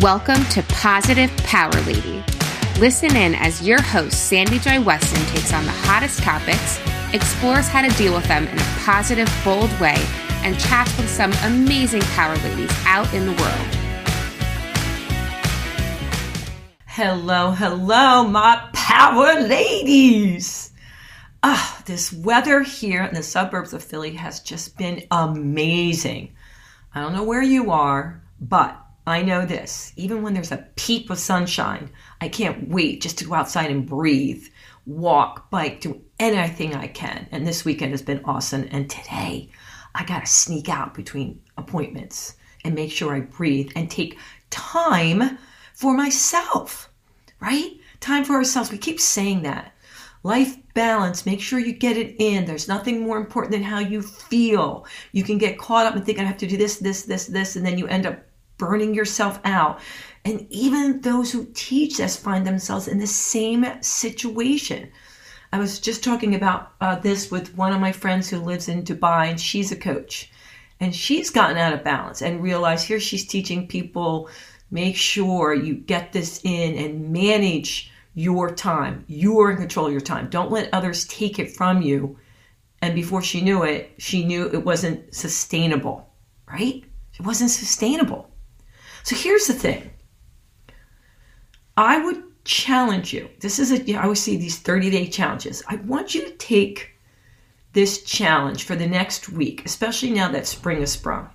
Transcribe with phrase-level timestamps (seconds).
[0.00, 2.24] Welcome to Positive Power Lady.
[2.80, 6.80] Listen in as your host, Sandy Joy Weston, takes on the hottest topics,
[7.12, 10.02] explores how to deal with them in a positive, bold way,
[10.44, 13.68] and chats with some amazing power ladies out in the world.
[16.86, 20.70] Hello, hello, my power ladies.
[21.42, 26.34] Ah, this weather here in the suburbs of Philly has just been amazing.
[26.94, 29.92] I don't know where you are, but I know this.
[29.96, 33.86] Even when there's a peep of sunshine, I can't wait just to go outside and
[33.86, 34.46] breathe,
[34.86, 37.26] walk, bike, do anything I can.
[37.32, 38.68] And this weekend has been awesome.
[38.70, 39.50] And today,
[39.94, 44.18] I got to sneak out between appointments and make sure I breathe and take
[44.50, 45.38] time
[45.74, 46.90] for myself,
[47.40, 47.72] right?
[48.00, 48.70] Time for ourselves.
[48.70, 49.74] We keep saying that.
[50.22, 52.44] Life balance, make sure you get it in.
[52.44, 54.86] There's nothing more important than how you feel.
[55.10, 57.56] You can get caught up and think I have to do this, this, this, this,
[57.56, 58.22] and then you end up
[58.62, 59.80] burning yourself out.
[60.24, 64.88] And even those who teach this find themselves in the same situation.
[65.52, 68.84] I was just talking about uh, this with one of my friends who lives in
[68.84, 70.30] Dubai, and she's a coach.
[70.78, 74.30] And she's gotten out of balance and realized here she's teaching people
[74.70, 79.04] make sure you get this in and manage your time.
[79.08, 80.28] You're in control of your time.
[80.30, 82.16] Don't let others take it from you.
[82.80, 86.08] And before she knew it, she knew it wasn't sustainable,
[86.46, 86.84] right?
[87.18, 88.31] It wasn't sustainable.
[89.02, 89.90] So here's the thing
[91.76, 93.28] I would challenge you.
[93.40, 95.62] This is a, I always see these 30 day challenges.
[95.68, 96.90] I want you to take
[97.72, 101.30] this challenge for the next week, especially now that spring has sprung,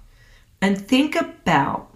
[0.62, 1.94] and think about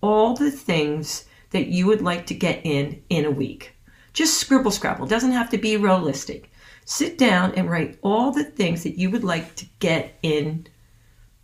[0.00, 3.74] all the things that you would like to get in in a week.
[4.12, 6.50] Just scribble scrabble, it doesn't have to be realistic.
[6.84, 10.66] Sit down and write all the things that you would like to get in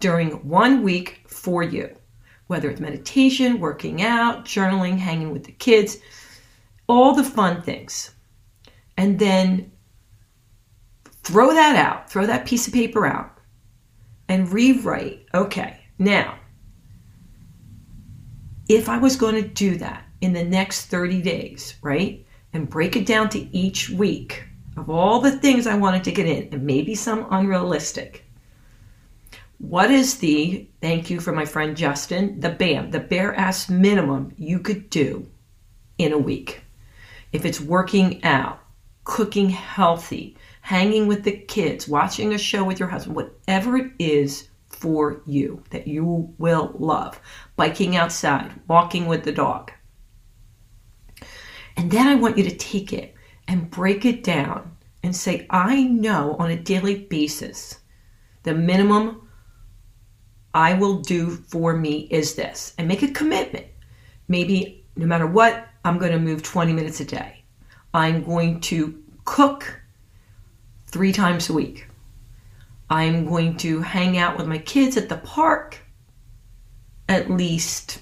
[0.01, 1.97] during one week for you
[2.47, 5.99] whether it's meditation, working out, journaling, hanging with the kids,
[6.89, 8.13] all the fun things.
[8.97, 9.73] And then
[11.23, 13.39] throw that out, throw that piece of paper out,
[14.29, 15.27] and rewrite.
[15.35, 16.39] Okay, now,
[18.69, 22.97] if I was going to do that in the next 30 days, right, and break
[22.97, 24.45] it down to each week
[24.77, 28.26] of all the things I wanted to get in, and maybe some unrealistic,
[29.69, 34.33] what is the, thank you for my friend Justin, the BAM, the bare ass minimum
[34.39, 35.29] you could do
[35.99, 36.63] in a week?
[37.33, 38.61] If it's working out,
[39.03, 44.49] cooking healthy, hanging with the kids, watching a show with your husband, whatever it is
[44.69, 47.21] for you that you will love,
[47.57, 49.73] biking outside, walking with the dog.
[51.77, 53.17] And then I want you to take it
[53.49, 57.81] and break it down and say, I know on a daily basis
[58.45, 59.26] the minimum
[60.57, 63.67] I will do for me is this and make a commitment.
[64.27, 67.45] Maybe no matter what, I'm going to move 20 minutes a day.
[67.93, 69.83] I'm going to cook
[70.87, 71.87] three times a week.
[72.89, 75.79] I'm going to hang out with my kids at the park
[77.07, 78.01] at least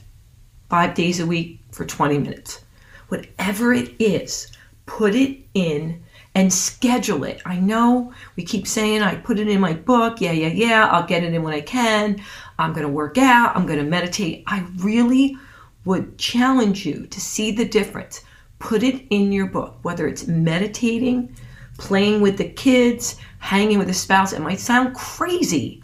[0.70, 2.64] five days a week for 20 minutes.
[3.08, 4.52] Whatever it is,
[4.86, 6.03] put it in
[6.34, 7.40] and schedule it.
[7.44, 10.20] I know we keep saying I put it in my book.
[10.20, 10.88] Yeah, yeah, yeah.
[10.88, 12.20] I'll get it in when I can.
[12.58, 13.56] I'm going to work out.
[13.56, 14.42] I'm going to meditate.
[14.46, 15.36] I really
[15.84, 18.22] would challenge you to see the difference.
[18.58, 21.36] Put it in your book, whether it's meditating,
[21.78, 24.32] playing with the kids, hanging with a spouse.
[24.32, 25.82] It might sound crazy,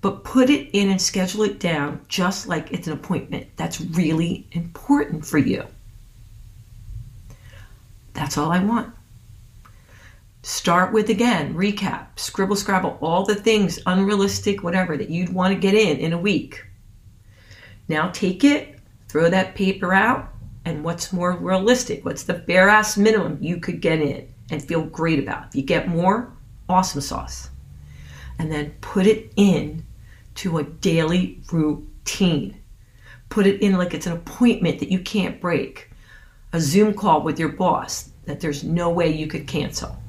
[0.00, 3.46] but put it in and schedule it down just like it's an appointment.
[3.56, 5.64] That's really important for you.
[8.14, 8.94] That's all I want.
[10.44, 15.60] Start with again, recap, scribble, scrabble, all the things, unrealistic, whatever, that you'd want to
[15.60, 16.66] get in in a week.
[17.86, 22.04] Now take it, throw that paper out, and what's more realistic?
[22.04, 25.46] What's the bare ass minimum you could get in and feel great about?
[25.46, 26.32] If you get more,
[26.68, 27.48] awesome sauce.
[28.40, 29.86] And then put it in
[30.36, 32.60] to a daily routine.
[33.28, 35.88] Put it in like it's an appointment that you can't break,
[36.52, 40.01] a Zoom call with your boss that there's no way you could cancel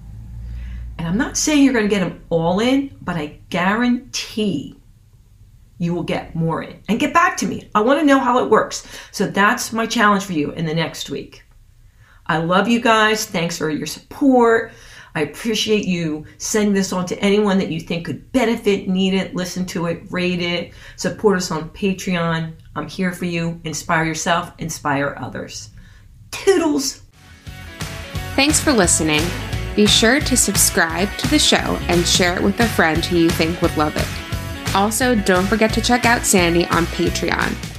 [0.98, 4.76] and I'm not saying you're going to get them all in, but I guarantee
[5.78, 6.80] you will get more in.
[6.88, 7.70] And get back to me.
[7.76, 8.88] I want to know how it works.
[9.12, 11.44] So that's my challenge for you in the next week.
[12.26, 13.26] I love you guys.
[13.26, 14.72] Thanks for your support.
[15.16, 19.36] I appreciate you sending this on to anyone that you think could benefit, need it,
[19.36, 22.54] listen to it, rate it, support us on Patreon.
[22.76, 23.62] I'm here for you.
[23.64, 25.70] Inspire yourself, inspire others.
[26.32, 27.04] Toodles.
[28.36, 29.22] Thanks for listening.
[29.76, 33.30] Be sure to subscribe to the show and share it with a friend who you
[33.30, 34.76] think would love it.
[34.76, 37.73] Also, don't forget to check out Sandy on Patreon